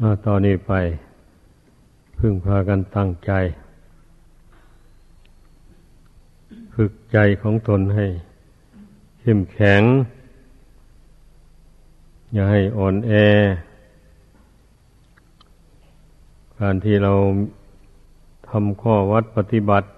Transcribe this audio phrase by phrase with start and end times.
[0.00, 0.72] อาตอนนี้ไป
[2.18, 3.32] พึ่งพากันตั้งใจ
[6.74, 8.06] ฝึกใจของตนให้
[9.20, 9.82] เข้มแข็ง
[12.32, 13.12] อย่าให้อ่อนแอ
[16.58, 17.12] การที่เรา
[18.48, 19.88] ทำข้อวัดปฏิบัติ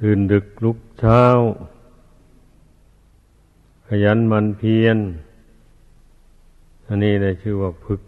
[0.00, 1.22] ตื่นดึกลุกเช้า
[3.86, 4.98] ขยันมันเพียร
[6.88, 8.00] อันนี้ได้ชื่อว่าฝึก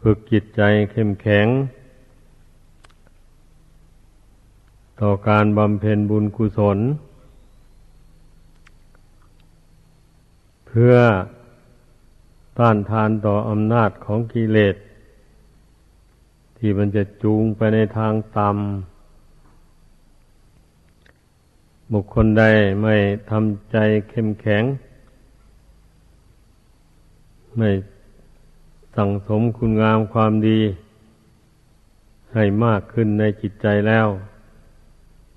[0.00, 0.60] ฝึกจิตใจ
[0.92, 1.46] เข้มแข็ง
[5.00, 6.78] ต่อการบำเพ็ญบุญกุศล
[10.66, 10.94] เพื่อ
[12.58, 14.76] ต้านทานต่ออำนาจของกิเลส
[16.56, 18.58] ที่มันจะจูงไปในทางต่ำ
[21.92, 22.44] บุคคลใด
[22.82, 22.94] ไม่
[23.30, 23.76] ทำใจ
[24.10, 24.64] เข้มแข็ง
[27.56, 27.70] ไม่
[28.96, 30.60] สั่งสมคุณงามความดี
[32.32, 34.08] ให้มากขึ้นในจิตใจแล้ว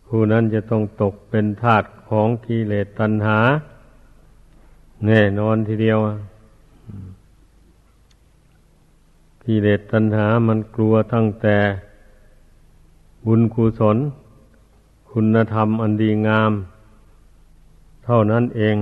[0.06, 3.40] ผู้นั้นจะต้องตกเป็นทาสของกิเลสตัณหา
[5.06, 6.00] แน่นอนทีเดียว
[9.44, 11.58] กิเลสตัณหามันกลัวตั้งแต่
[13.26, 13.98] บุญกุศล
[15.12, 16.52] คุณธรรมอันดีงาม
[18.06, 18.76] เท่านั้นเอง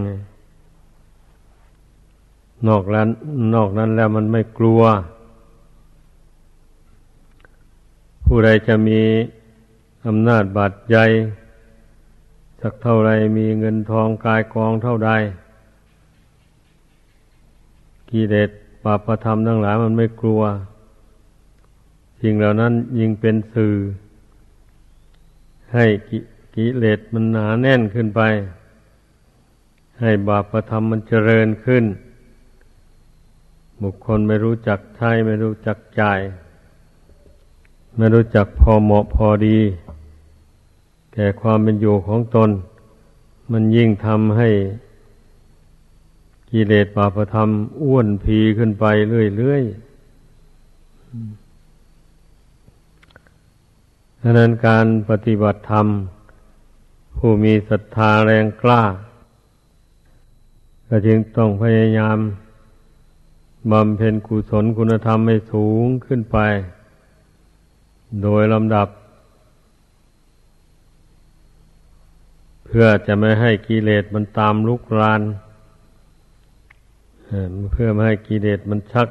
[2.68, 3.10] นอกนั้น
[3.56, 4.82] นอกนั้นแล้วมันไม่กลัว
[8.26, 9.02] ผู้ใดจะมี
[10.08, 11.06] อำนาจบาดใหญ่
[12.62, 15.12] สักเท่าไรมีเงินทองกายกองเท่าใด
[18.10, 18.50] กิเลส
[18.84, 20.42] ปาประธรรมทั้งหลายมันไม่กลัว
[22.22, 23.76] สิ่งเหล่านั้นยิ่งเป็นสื่อ
[25.74, 25.86] ให้
[26.56, 28.22] กิเลสมันหนาแน่นขึ้นไป
[30.02, 31.84] ให้บาปประธรรมมันเจริญขึ้น
[33.84, 36.20] บุคคลไม่รู้จักใช้ไม่รู้จักจ่าย
[37.98, 39.58] ไม่รู้จักพอเหมาะพอดี
[41.14, 42.50] แก่ความเป็นอยู่ของตน
[43.52, 44.50] มันยิ่งทำให้
[46.52, 47.50] กิเลสปาปธรรม
[47.82, 48.86] อ้วนพีขึ้นไป
[49.38, 49.86] เรื่อยๆ
[54.22, 55.88] ดังนั้นการปฏิบัติธรรม
[57.18, 58.84] ผู้มีศรัทธาแรงกล้า
[60.88, 62.18] ก็จึงต้องพยายาม
[63.72, 66.38] บำเพ็ญกุศลคุณธรรมให้สูงขึ้นไป
[68.24, 68.88] โดยลำดับ
[72.66, 75.22] เพื่อจะไม่ให้กิเลสมันตามลุกราน
[77.72, 79.10] เพื่อไม่ให้กิเลสมันชัก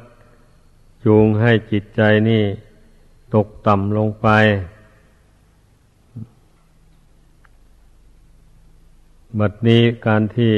[1.05, 2.43] จูงให้จิตใจนี่
[3.35, 4.27] ตกต่ำลงไป
[9.39, 10.53] บัดนี้การที่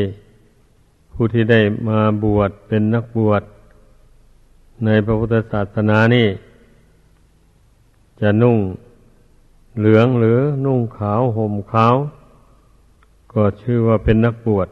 [1.14, 3.44] ผู้ที่ได้มาบวชเป็นนักบวช
[4.86, 6.28] ในพระพุทธศาสนานี่
[8.22, 8.58] จะนุ่ง
[9.80, 11.96] เหลืองหรือนุ่งขาวห่มขาว
[13.34, 14.70] ก็ชื่อว่าเป็นนักบวช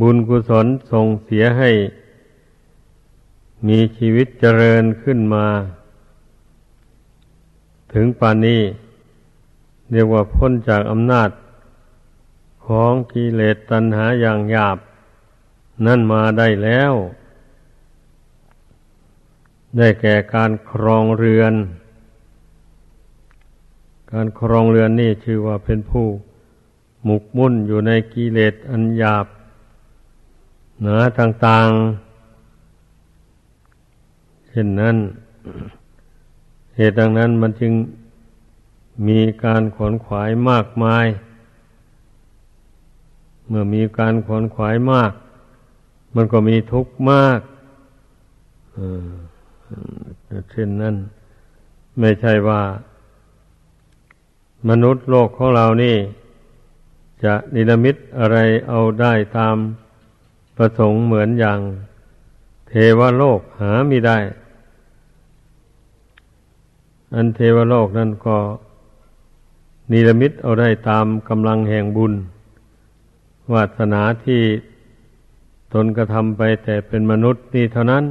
[0.00, 1.70] บุญกุศลส่งเสียให้
[3.68, 5.46] มีชีวิตเจริญขึ้นมา
[7.92, 8.62] ถึงปานนี้
[9.90, 11.30] เรียกว่าพ้นจากอำนาจ
[12.66, 14.78] ของกิเลสตัณหาอย่างหยาบ
[15.86, 16.92] นั่นมาได้แล้ว
[19.76, 21.54] ได้แก่การครองเรือน
[24.12, 26.06] การครองเรือนนี่ชื่อว่าเป็นผู้
[27.04, 29.26] หมกมุ่นอยู่ในกิเลสอันหยาบ
[30.82, 34.96] หนาต่างๆ เช่นนั้น
[36.76, 37.72] เหตุดังนั้นมันจึง
[39.08, 41.06] มีการขวนขวายมากมาย
[43.48, 45.12] เมื่อมีการขวนขวายมาก
[46.14, 47.40] มันก็มีทุกข์มาก
[50.50, 50.96] เช่นนั้น
[52.00, 52.62] ไม่ใช่ว่า
[54.68, 55.96] มนุษย์โลกของเรานี่
[57.24, 58.36] จะนิรมิตอะไร
[58.68, 59.56] เอาได้ตาม
[60.56, 61.58] ประสงค์เหมือนอย่าง
[62.68, 64.18] เทวโลกหาไม่ได้
[67.14, 68.36] อันเทวโลกนั่นก็
[69.92, 72.12] นิรมิตเอาได้ตามกำลังแห่งบุญ
[73.52, 74.42] วาสนาที่
[75.72, 78.04] ตนกระทำไปแต่เป็นมนุษย์นี่เท่านั้น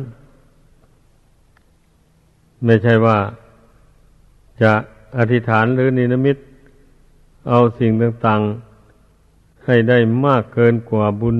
[2.65, 3.17] ไม่ใช่ว่า
[4.61, 4.73] จะ
[5.17, 6.37] อธิษฐานหรือนินมิต
[7.49, 11.37] เอาสิ่งต่างๆ ให้ได้มากเกินกว่าบุญ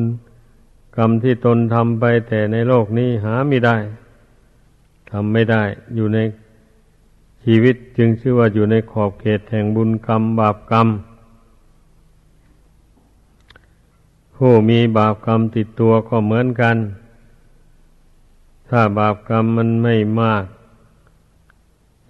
[0.98, 3.78] กรรมที่ตนทำไปแต่ในโลกนี้หาไม่ได้
[5.12, 5.64] ทำไม่ได้
[5.96, 6.20] อยู่ใน
[7.44, 10.88] ชีวิตจึงชื่อว่าอยู่ในขอบเขตแห่งบุญกรรมบาปกรรม
[14.44, 16.78] ผู้มีบาปกรรมติดตัวก็เหมือนกัน
[18.70, 20.46] ถ้าบาปกรรมมันไม่มาก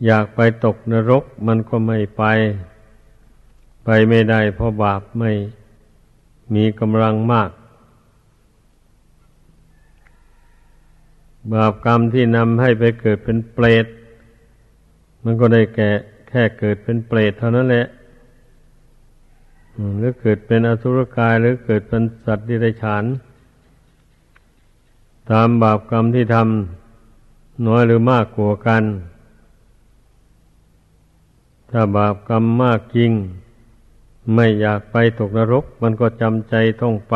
[0.05, 2.23] อยากไปตกนรกมันก็ไม่ไป
[3.85, 5.31] ไปไม่ได้เพราะบาปไม่
[6.55, 7.49] มีกำลังมาก
[11.53, 13.85] บาปกรรมที่นำให้ไปเกิดเป็นเปรต
[15.23, 15.89] มันก็ได้แก่
[16.29, 17.85] แค่เกิดเป็นเปรตเท่านั้นแหละ
[19.97, 23.03] หรือเกิดเป็นอสุรกายหรือเกิดเป็นสัตว์ดิเรกชัน
[25.31, 28.83] ตามบาปกรรมที่ทำน้อยหรือมากกว่ากัน
[31.69, 33.11] ถ้าบาปกรรมมากจริง
[34.35, 37.15] ไม่อยากไปตกนรก มันก็จำใจต้องไป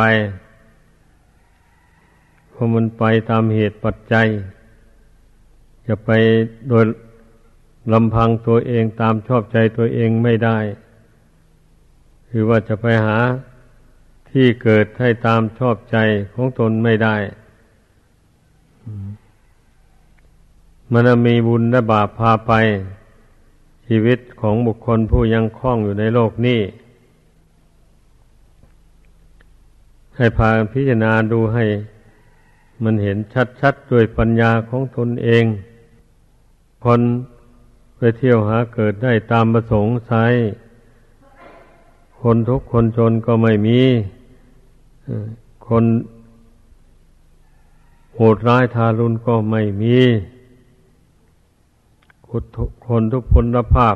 [2.49, 4.27] เพราะมันไปตามเหตุปัจจัย
[5.87, 6.09] จะไป
[6.69, 6.85] โดย
[7.93, 10.57] ลำพังตัวเองตามชอบใจตัวเองไม่ได้
[12.37, 13.19] คือว่าจะไปหา
[14.31, 15.97] ที่เกิดให้ตามชอบใจ
[16.33, 17.15] ของตนไม่ได้
[20.91, 22.53] มันมีบุญและบาปพาไป
[23.87, 26.61] ชีวิตของบุคคลผู้ยังคล้องอยู่ในโลกนี้
[30.17, 31.65] ให้พาพิจารณาดูให้
[32.83, 33.17] มันเห็น
[33.61, 35.43] ชัดๆด้วยปัญญาของตนเอง
[36.83, 37.01] คน
[37.97, 40.25] ไปเที่ยวหาเกิดได้ตามประสงค์ใช้
[42.27, 43.79] คนทุกคนจนก็ไม่มี
[45.67, 45.85] คน
[48.13, 49.97] โหดร้ายทารุณก็ไม่มี
[52.27, 53.95] คนทุกพลภาพ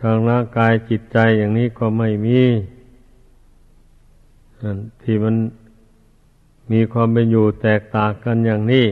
[0.00, 2.40] ทางร่างกายจิตใจอย่างนี้ก็ไม่มี
[5.02, 5.34] ที่มัน
[6.72, 8.86] มีความเป็นอยู่แตกต่างกันอย่างนี้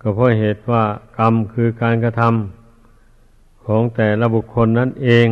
[0.00, 0.84] ก็เพราะเหตุว่า
[1.18, 5.28] กรรมคือการกระทำของแต่ละบุคคลนั่นเอง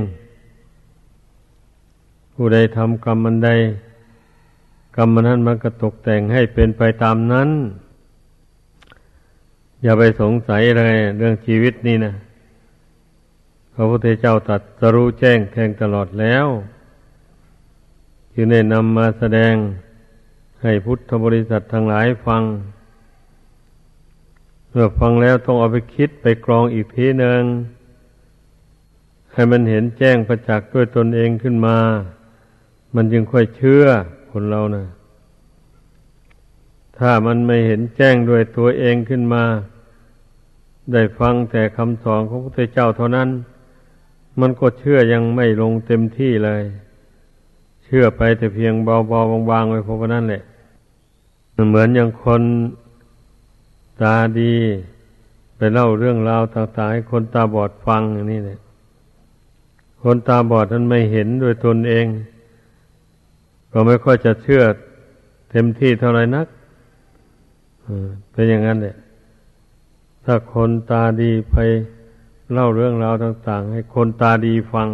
[2.35, 3.51] ผู้ใดทำกรรมมันใด
[4.97, 7.51] กรรมนั้นมันก็ตกแต่งให้เป็นไปตามนั้น
[9.83, 12.15] อย่าไปสงสัยอะไรเรื่องชีวิตนี่นะ
[13.75, 16.47] พระพุทธเจ้าตัดสรู้แจ้งแทงตลอดแล้ว
[18.33, 19.55] จึงได้นำมาแสดง
[20.63, 22.43] ให้พุทธบริษัททั้งหลายฟัง
[24.71, 27.43] เมื่อฟังแล้วต้องเอาไปคิดไปกรองอีกทีหนึ่ง
[29.33, 31.79] ให้มันเห็นแจ้งประจักษ์ด้วยตนเองขึ้นมา
[32.95, 33.85] มันจึงค่อยเชื่อ
[34.33, 34.85] คนเรานะ
[36.99, 39.45] ถ้ามันไม่เห็นแจ้งด้วยตัวเองขึ้นมา
[40.93, 43.29] ได้ฟังแต่คำสอนของพระพุทธเจ้าเท่านั้น
[44.41, 46.63] มันก็เชื่อยังไม่ลงเต็มที่เลย
[47.85, 50.43] เชื่อไปแต่เพียงเบาๆบางๆไว้พอนั้นแหละ
[51.69, 52.43] เหมือนอย่างคน
[54.03, 54.55] ตาดี
[55.57, 58.59] ไปเล่าเรื่องราวต่างๆให้คนตาบอดฟังอย่างนี้เลย
[60.03, 62.07] คนตาบอดนั้นไม่เห็นด้วยตนเอง
[63.77, 64.63] ก็ไม่ค่อยจะเชื่อ
[65.51, 66.47] เต็มที่เท่าไรนัก
[68.33, 68.97] เป็นอย่างนั้นเนี่ย
[70.25, 71.57] ถ้าคนตาดีไป
[72.53, 74.89] เล่าเรื่องราวต่าง ๆ ให้คนตาดีฟัง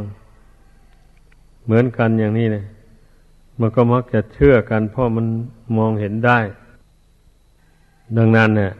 [1.65, 2.65] เหมือนกันอย่างนี้เนี่ย
[3.61, 5.27] มันก็มักจะเชื่อกันเพราะมัน
[5.77, 6.39] มองเห็นได้
[8.17, 8.73] ดังนั้นเนี่ย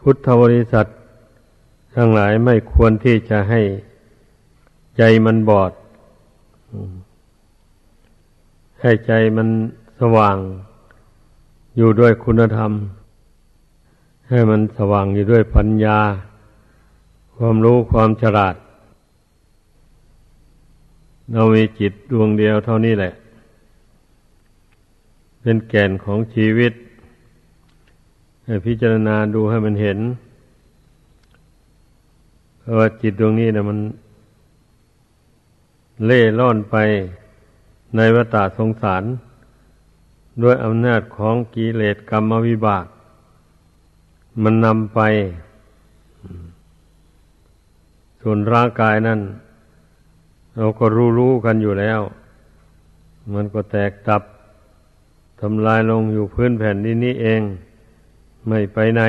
[0.00, 0.86] พุทธบริษัท
[1.96, 3.60] ทั้งหลายไม่ควรที่จะให้
[4.96, 5.72] ใจมันบอด
[8.80, 9.48] ให้ใจมัน
[10.00, 10.38] สว่าง
[11.76, 12.72] อยู่ด้วยคุณธรรม
[14.28, 15.98] ให้มันสว่างอยู่ด้วยปัญญา
[17.36, 18.54] ความรู้ความฉลาด
[21.32, 23.12] เรามีจิตดวงเดียวเท่านี้แหละ
[25.40, 26.72] เป็นแก่นของชีวิต
[28.44, 29.98] ให้พิจารณาดูให้มันเห็น
[32.78, 33.78] ว่าจิตดวงนี้นะมัน
[36.06, 36.76] เล่ล่อนไป
[37.96, 39.04] ในวัฏสงสาร
[40.42, 42.86] ด้วยอำนาจของกิเลสกรรมวิบาก
[44.42, 45.00] มันนำไป
[48.20, 49.20] ส่วนร่างกายนั่น
[50.56, 52.00] เราก็รู้รู้กันอยู่แล้ว
[53.34, 54.22] มันก็แตกตับ
[55.40, 57.40] ทำลายลงอยู่พื้นแผ่นดินนี้เอง
[58.48, 59.02] ไม่ไปไหน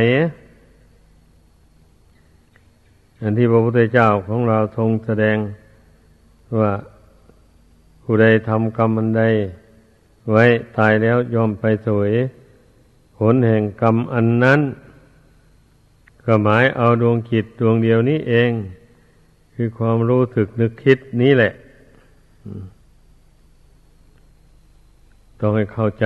[3.21, 5.37] อันที่พระพุทธเจ้าของเราทรงแสดง
[6.59, 6.71] ว่า
[8.09, 9.23] ผู้ใดทำกรรมอันใด
[10.31, 10.43] ไว้
[10.77, 12.11] ตายแล้วยอมไปสวย
[13.17, 14.59] ผลแห่งกรรมอันนั้น
[16.25, 18.51] ก็หมายเอาดวงจิตดวงเดียวนี้เอง
[19.53, 21.51] คือความรู้สึกนึกคิดนี้แหละ
[25.39, 26.05] ต้องให้เข้าใจ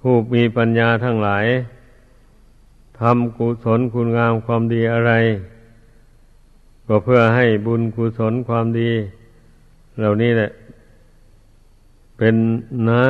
[0.00, 1.46] ผู้มีปัญญาทั้งหลาย
[3.00, 5.12] ทำกุศลคุณงามความดีอะไร
[6.92, 8.90] ก็เพื่อให้บุญกุศลความดี
[9.98, 10.50] เหล่านี้แหละ
[12.18, 12.34] เป็น
[12.90, 13.06] น้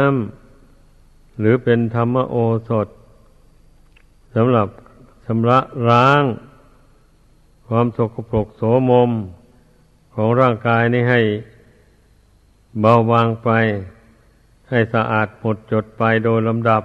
[0.67, 2.37] ำหรือเป็นธรรมโอ
[2.69, 2.89] สถ
[4.35, 4.69] สำหรับ
[5.27, 5.59] ชำระ
[5.91, 6.23] ล้าง
[7.69, 9.11] ความสกปรกโสมม
[10.15, 11.21] ของร่างกายนี้ให้
[12.81, 13.49] เบาบางไป
[14.71, 16.83] ให้สะอาดหมดจดไปโดยลำดับ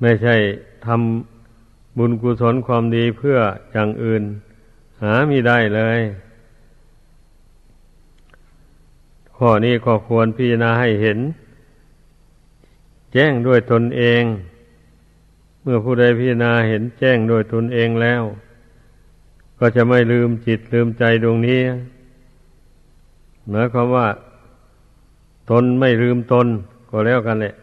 [0.00, 0.36] ไม่ใช่
[0.86, 1.31] ทำ
[1.96, 3.38] บุญกุศลความดีเพื่อ
[3.70, 4.22] อย่างอื่น
[5.02, 6.00] หามีได้เลย
[9.36, 11.18] ข้อนี้ก็ควรพิจารณาให้เห็น
[13.12, 14.22] แจ้งด้วยตนเอง
[15.62, 18.22] เมื่อผู้ใดพิจารณาเห็นแจ้งด้วยตนเองแล้ว
[19.58, 21.60] ก็จะไม่ลืมจิตลืมใจดวงนี้
[23.48, 24.08] หมายความว่า
[25.50, 26.46] ตนไม่ลืมตน
[26.90, 27.54] ก็แล้วกันแหละ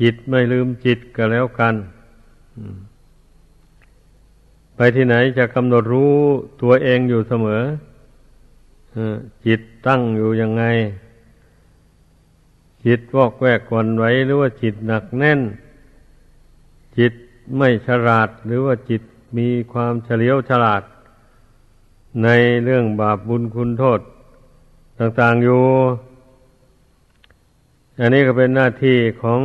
[0.00, 1.74] จิตไม่ลืมจิตก็แล้วกัน
[4.76, 6.14] ไปที่ไหนจะกำหนดรู้
[6.62, 7.62] ตัวเองอยู่เสมอ
[9.46, 10.64] จิตตั้งอยู่ยังไง
[12.86, 15.40] จิตวอกแวกกวนไว้หรือว่าจิตหนักแน่น
[16.98, 17.12] จิต
[17.56, 19.02] ไม่ฉลาดหรือว่าจิต
[19.36, 20.82] มีความเฉลียวฉลาด
[22.24, 22.28] ใน
[22.64, 24.00] เรื่องบาปบุญคุณโทษ
[24.98, 25.62] ต่างๆอยู่
[27.98, 29.40] อันนี้ก็เป็นหน้าที่ของ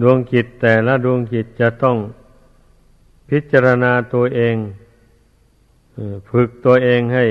[0.00, 1.96] ดวงจิตแต่ละดวงจิตจะต้อง
[3.30, 4.56] พิจารณาตัวเอง
[6.30, 7.24] ฝึกตัวเองให้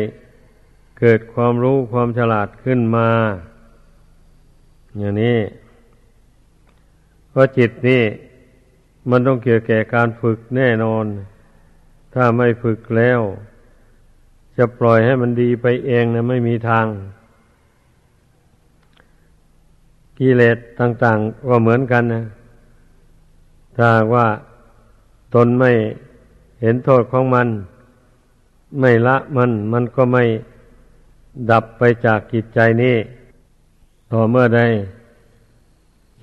[0.99, 3.09] เกิดความรู้ความฉลาดขึ้นมา
[4.97, 5.39] อย่างนี้
[7.29, 8.03] เพราะจิตนี่
[9.09, 11.05] มันต้องเกี่ยวแก่การฝึกแน่นอน
[12.13, 13.19] ถ้าไม่ฝึกแล้ว
[14.57, 16.85] จะปล่อยให้มันดีไปเองนะไม่มีทาง
[20.19, 22.25] กิเลสต่าง ๆ ก็เหมือนกันนะ
[23.77, 24.27] ถ้าว่า
[25.35, 25.71] ตนไม่
[26.61, 27.47] เห็นโทษของมัน
[28.79, 30.23] ไม่ละมัน มันก็ไม่
[31.51, 32.95] ดับไปจากจิตใจนี้
[34.11, 34.61] ต่อเมื่อใด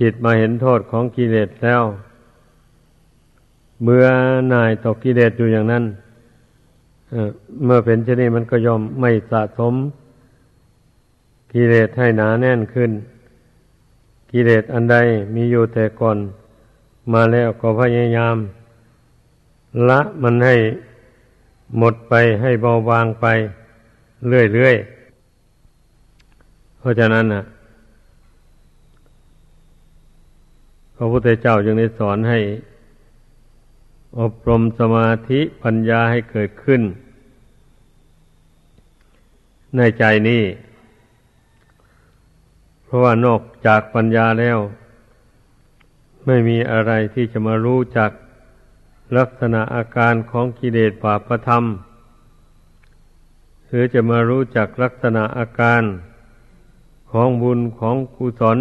[0.00, 1.82] จิตมาเห็นโทษของกิเลสแล้ว
[3.82, 4.04] เมื่อ
[4.52, 5.84] นายตกกิเลสอยู่อย่างนั้น
[7.64, 9.74] เมื่อเป็นเช่นนี้มันก็ยอมไม่สะสม
[11.52, 12.90] กิเลสให้หนาแน่นขึ้น
[14.32, 14.96] กิเลสอันใด
[15.34, 16.18] มีอยู่แต่ก่อน
[17.12, 18.36] มาแล้วก็พยายาม
[19.88, 20.56] ละมันให้
[21.78, 23.26] หมดไปให้เบาบางไป
[24.28, 27.42] เรื่อยๆ เพราะฉะนั้นนะ
[30.96, 32.38] พระพุทธเจ้าจึงได้สอนให้
[34.20, 36.82] อบรมสมาธิปัญญาให้เกิดขึ้น
[39.76, 40.42] ในใจนี้
[42.84, 44.58] เพราะว่านอกจากปัญญาแล้ว
[46.26, 48.10] ไม่มีอะไรที่จะมารู้จัก
[49.16, 51.64] ลักษณะอาการของกิเลสบาปธรรม
[53.66, 55.82] หรือจะมารู้จักลักษณะอาการ
[57.10, 58.58] ของบุญของกุศล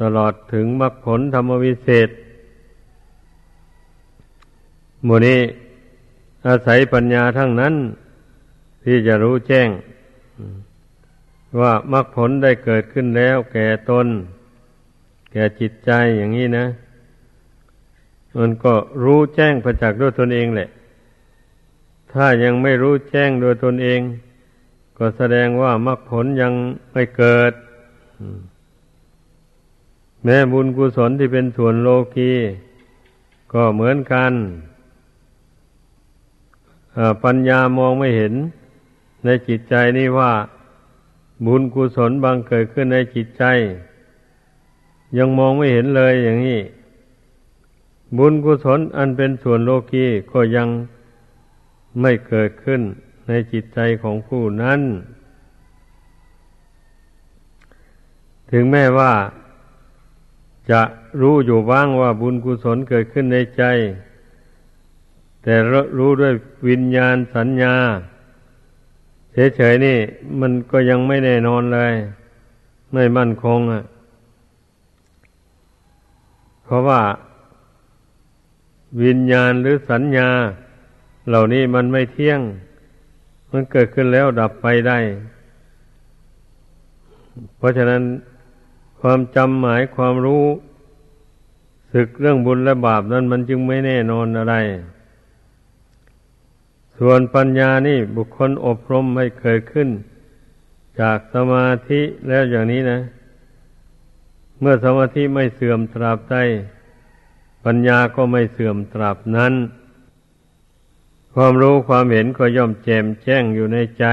[0.00, 2.08] ตลอดถึงมรรคผลธรรมวิเศษ
[5.04, 5.40] หมู่นี้
[6.46, 7.74] อาศัยปัญญาทั้งนั้น
[8.84, 9.68] ที่จะรู้แจ้ง
[11.60, 14.06] ว่ามรรคผลได้เกิดขึ้นแล้ว แก่ตน
[15.32, 16.66] แก่จิตใจอย่างนี้นะ
[18.38, 20.68] มันก็รู้แจ้งประจักษ์ด้วยตนเองแหละ
[22.12, 24.00] ถ้ายังไม่รู้แจ้งโดยตนเอง
[24.98, 26.52] ก็แสดงว่ามรรคผลยัง
[26.92, 27.52] ไม่เกิด
[30.24, 32.32] แม้บุญกุศลที่เป็นส่วนโลกี
[33.52, 34.32] ก็เหมือนกัน
[37.24, 38.34] ปัญญามองไม่เห็น
[39.24, 40.32] ในจิตใจนี่ว่า
[41.46, 43.44] บุญกุศลบางเกิดขึ้นในจิตใจ
[45.18, 46.60] ยังมองไม่เห็นเลยอย่างนี้
[48.18, 50.68] บุญกุศลอันเป็นส่วนโลกีก็ยัง
[52.00, 52.80] ไม่เกิดขึ้น
[53.28, 54.80] ในจิตใจของผู้นั้น
[58.50, 59.12] ถึงแม้ว่า
[60.70, 60.82] จะ
[61.20, 63.62] รู้อยู่บ้างว่าบุญกุศลเกิดขึ้นในใจ
[65.42, 65.54] แต่
[65.98, 66.34] รู้ด้วย
[66.68, 67.74] วิญญาณสัญญา
[69.56, 69.98] เฉยๆนี่
[70.40, 71.94] มันก็ยังไม่แน่นอนเลย
[72.94, 73.84] ไม่มั่นคงอะ
[76.64, 77.00] เพราะว่า
[79.02, 80.28] วิญญาณหรือสัญญา
[81.28, 82.40] เหล่านี้มันไม่เที่ยง
[83.50, 84.98] มันเกิดขึ้นแล้วดับไปได้
[87.56, 88.02] เพราะฉะนั้น
[89.00, 90.44] ความจำหมายความรู้
[91.92, 94.54] ศึกเรื่องบุญและบาปนั้นมันจึงไม่แน่นอนอะไร
[96.98, 99.88] ส่วนปัญญานี่บุคคลอบรมไม่เคยขึ้น
[101.00, 102.98] จากสมาธิแล้วอย่างนี้นะ
[104.60, 106.36] เมื่อสมาธิไม่เสื่อมตราบใด
[107.64, 109.54] ปัญญาก็ไม่เสื่อมตราบนั้น
[111.34, 114.04] ความรู้ความเห็นก็ย่อมแจ่มแจ้งอยู่ในใจ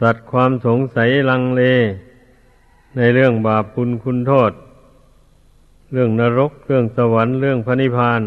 [0.00, 1.62] ตัดความสงสัยลังเล
[2.96, 4.52] ในเรื่องบาปคุณคุณโทษ
[5.92, 8.22] เรื่องนรก เรื่องสวรรค์ เรื่องพระนิพพาน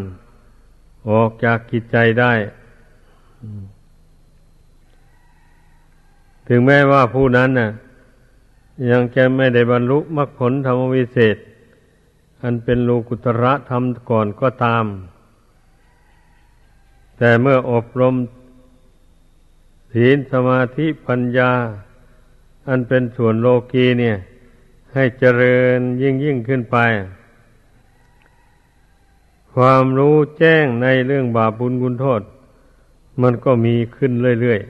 [1.09, 2.33] ออกจากกิจใจได้
[6.47, 7.69] ถึงแม้ว่าผู้นั้นน่ะ
[8.91, 11.37] ยังจะไม่ได้บรรลุมรรคผลธรรมวิเศษ
[12.43, 14.85] อันเป็นโลกุตระธรรมก่อนก็ตาม
[17.17, 18.15] แต่เมื่ออบรม
[19.93, 21.51] ศีลสมาธิปัญญา
[22.67, 24.17] อันเป็นส่วนโลกีเนี่ย
[24.93, 26.77] ให้เจริญยิ่งยิ่งขึ้นไป
[29.53, 32.21] ความรู้แจ้งในเรื่องบาปบุญกุญโทษ
[33.21, 34.61] มันก็มีขึ้นเรื่อย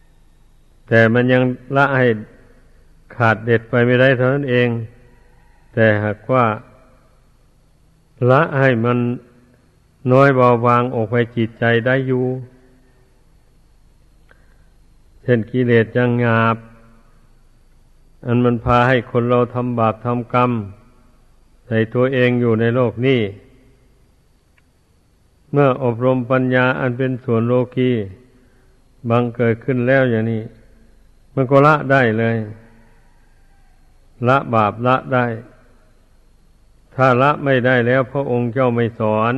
[0.00, 1.42] ๆ แต่มันยัง
[1.76, 2.06] ละให้
[3.16, 4.68] ขาดเด็ดไปไม่ได้เท่านั้นเอง
[5.74, 6.46] แต่หากว่า
[8.30, 8.98] ละให้มัน
[10.12, 12.24] น้อยเบาบางออกไปจิตใจได้อยู่
[15.22, 16.56] เช่นกิเลสยังงาบ
[18.26, 20.50] อันมันพาให้คนเราทำบาปทำกรรม
[21.66, 23.20] ใส่ตัวเองอยู่ในโลกนี้
[25.52, 27.90] เมื่ออบรมปัญญาอันเป็นส่วนโลกี
[29.10, 30.42] บังเกิดขึ้นแล้วอย่างนี้
[31.34, 32.36] มันก็ละได้เลย
[34.28, 35.24] ละบาปละได้
[37.02, 39.34] ถ้าละไม่ได้แล้วพระองค์เจ้าไม่สอน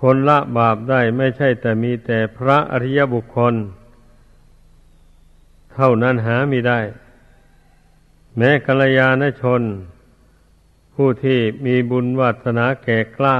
[0.00, 3.54] คนละบาปได้ไม่ใช่แต่มีแต่พระอริยบุคคล
[5.74, 6.80] เท่านั้นหาไม่ได้
[8.36, 9.62] แม้กัลยาณชน
[10.94, 13.36] ผู้ที่มีบุญวาสนาแก่กล้า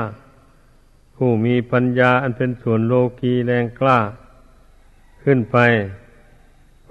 [1.16, 3.98] ผู้มีปัญญาอันเป็นส่วนโลกีแรงกล้า
[5.22, 5.56] ขึ้นไป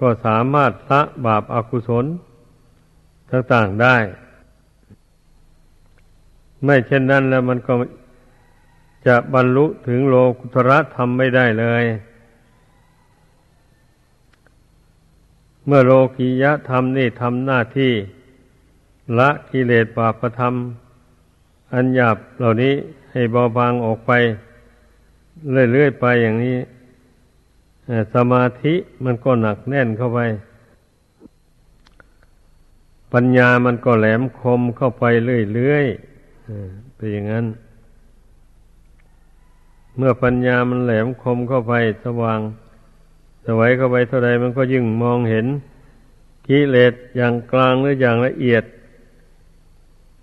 [0.00, 2.04] ก็สามารถละบาปอากุศล
[3.30, 3.96] ต่างๆได้
[6.64, 7.72] ไม่เช่นนั้นแล้วมันก็
[9.06, 11.84] จะบรรลุถึงโลกุตระธรรมไม่ได้เลย
[15.66, 17.92] เมื่อโลกียะธรรมนี่ทำหน้าที่
[19.18, 20.54] ละกิเลสบาปธรรม
[21.72, 22.74] อันหยาบเหล่านี้
[23.10, 24.12] ให้เบาบางออกไป
[25.72, 26.56] เรื่อยๆไปอย่างนี้
[28.14, 30.20] สมาธิมันก็หนักแน่นเข้าไป
[33.12, 35.04] ปัญญามันก็แหลมคมเข้าไป
[35.54, 36.07] เรื่อยๆ
[36.96, 37.46] เป็นอย่างนั้น
[39.96, 42.40] เมื่อปัญญามันแหลมคมเข้าไปสว่าง
[43.44, 45.46] สวัยเข้าไปเท่าใดมันก็ยิ่งมองเห็น
[46.48, 48.64] กิเลสอย่างกลางหรืออย่างละเอียด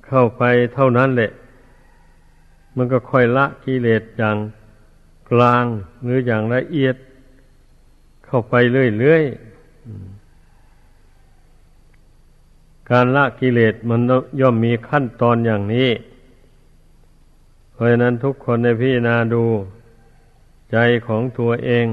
[0.08, 1.32] เข้าไปเท่านั้นแหละ
[2.76, 4.38] มันก็ค่อยละกิเลสอย่าง
[5.32, 5.66] กลาง
[6.04, 6.96] หรืออย่างละเอียด
[8.26, 9.56] เข้าไปเรื่อยๆ
[12.92, 14.00] การละกิเลสมัน
[14.40, 15.90] ย่อมมีขั้นตอนอย่างนี้
[17.76, 19.44] เพราะฉะนั้นทุกคนในพิจารณาดู
[20.72, 21.88] ใจของตัวเอง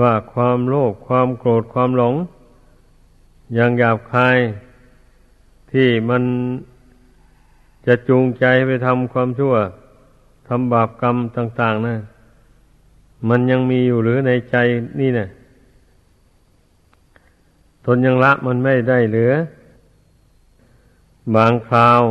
[0.00, 2.14] ว่าความโลภความโกรธความหลง
[3.54, 4.38] อย่างหยาบคาย
[5.72, 6.22] ที่มัน
[7.86, 9.54] จะจูงใจไปทำความชั่ว
[10.48, 11.96] ทำบาปกรรมต่าง ๆนะ
[13.28, 14.56] มันยังมีอยู่หรือในใจ
[15.00, 15.28] นี่นะ
[17.84, 19.32] ตนยังละมันไม่ได้เหลือ
[21.34, 22.02] บางคราว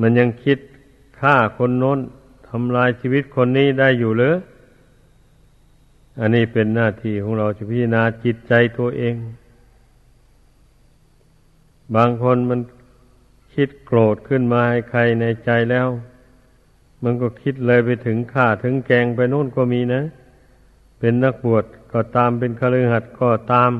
[0.00, 0.58] มันยังคิด
[1.20, 1.98] ฆ่าคนโน้น
[2.48, 4.34] ทำลายชีวิตคนนี้ได้อยู่หรือ
[6.20, 9.14] อันนี้เป็นหน้าที่ของเราจะพิจารณาจิตใจตัวเอง
[11.96, 12.60] บางคนมัน
[13.54, 15.88] คิดโกรธขึ้นมาให้ใครในใจแล้ว
[17.02, 20.02] มันก็คิดเลยไปถึงฆ่าถึงแกงไปโน่นก็มีนะ
[20.98, 23.72] เป็นนักบวชก็ตามเป็นคฤหัสถ์ก็ตาม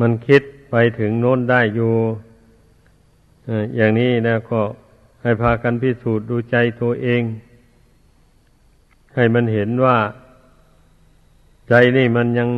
[0.00, 1.92] มันคิดไปถึงโน้นได้อยู่
[3.76, 4.60] อย่างนี้นะก็
[5.22, 7.22] ให้พากันพิสูจน์ดูใจตัวเอง
[9.14, 9.98] ให้มันเห็นว่า
[11.68, 12.50] ใจนี่มันยัง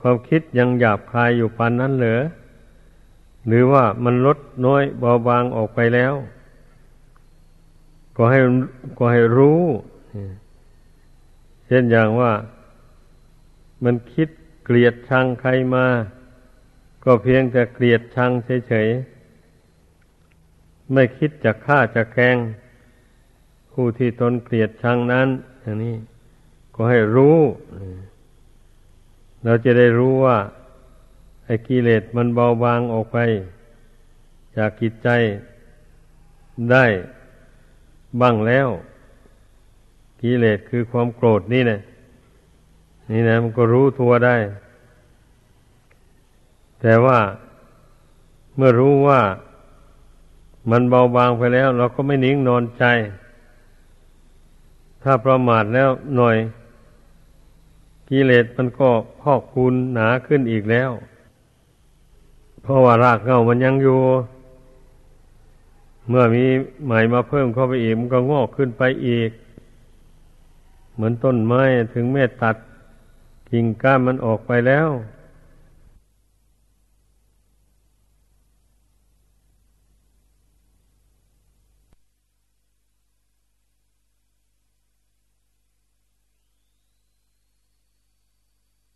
[0.00, 2.22] ความคิดยังหยาบคายอยู่ปานนั้นเหรอ
[3.46, 6.14] หรือว่ามันลดน้อยเบาบางออกไปแล้ว
[8.16, 8.38] ก็ให้
[8.98, 9.62] ก็ให้รู้
[11.66, 12.32] เช่นอย่างว่า
[13.84, 14.28] มันคิด
[14.64, 15.86] เกลียดชังใครมา
[17.04, 18.30] ก็เพียงแต่เกลียดชัง
[18.68, 19.19] เฉยๆ
[20.92, 22.36] ไม่คิดจะฆ่าจะแกง
[23.72, 25.28] ผู้ที่ตนเกลียดชังนั้น
[25.60, 25.96] อย่างนี้
[26.74, 27.38] ก็ให้รู้
[29.44, 30.38] เราจะได้รู้ว่า
[31.44, 33.18] ไอ้กิเลสมันเบาบางออกไป
[34.56, 35.08] จากกิจใจ
[36.70, 36.84] ได้
[38.20, 38.68] บ้างแล้ว
[40.22, 41.80] กิเลสคือความโกรธนี่นะ
[43.10, 44.36] นี่นะมันก็รู้ทัวได้
[46.80, 47.18] แต่ว่า
[48.56, 49.20] เมื่อรู้ว่า
[50.70, 52.84] มันเบาบางไปแล้ว เราก็ไม่นิ่งนอนใจ
[55.02, 56.36] ถ้าประมาทแล้วหน่อย
[58.08, 58.88] กิเลสมันก็
[59.20, 60.90] พอกคูณหนาขึ้นอีกแล้ว
[62.62, 64.00] เพราะว่ารากเงามันยังอยู่
[66.08, 66.44] เมื่อมี
[66.84, 69.30] ใหม่มาเพิ่มเข้าไปอีกมันก็งอกขึ้นไปอีก
[70.94, 71.62] เหมือนต้นไม้
[71.94, 72.56] ถึงแม่ตัด
[73.50, 74.88] กิ่งก้านมันออกไปแล้ว